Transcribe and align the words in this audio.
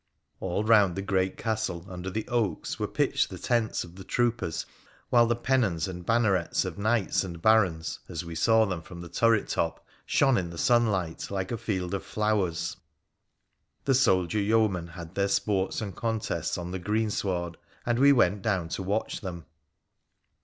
All 0.39 0.63
round 0.63 0.95
the 0.95 1.03
great 1.03 1.37
castle, 1.37 1.85
under 1.87 2.09
the 2.09 2.27
oaks, 2.27 2.79
were 2.79 2.87
pitched 2.87 3.29
the 3.29 3.37
tents 3.37 3.83
of 3.83 3.97
the 3.97 4.03
troopers, 4.03 4.65
while 5.11 5.27
the 5.27 5.35
pennons 5.35 5.87
and 5.87 6.03
bannerets 6.03 6.65
of 6.65 6.79
knights 6.79 7.23
and 7.23 7.39
barons, 7.39 7.99
as 8.09 8.25
we 8.25 8.33
saw 8.33 8.65
them 8.65 8.81
from 8.81 9.01
the 9.01 9.09
turret 9.09 9.47
top, 9.49 9.85
shone 10.07 10.37
in 10.39 10.49
the 10.49 10.57
sun 10.57 10.87
light 10.87 11.29
like 11.29 11.51
a 11.51 11.55
field 11.59 11.93
of 11.93 12.01
flowers. 12.03 12.77
The 13.85 13.93
soldier 13.93 14.39
yeomen 14.39 14.87
had 14.87 15.13
their 15.13 15.27
sports 15.27 15.81
and 15.81 15.95
contests 15.95 16.57
on 16.57 16.71
the 16.71 16.79
greensward, 16.79 17.57
and 17.85 17.99
we 17.99 18.11
went 18.11 18.41
down 18.41 18.69
to 18.69 18.81
watch 18.81 19.21
them. 19.21 19.45